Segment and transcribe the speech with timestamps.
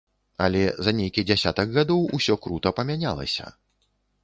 [0.45, 3.45] Але за нейкі дзясятак гадоў усё крута памянялася.